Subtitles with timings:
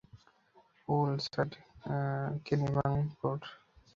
[0.83, 1.51] Poolside,
[2.45, 3.41] ক্যানিবাংকপোর্ট।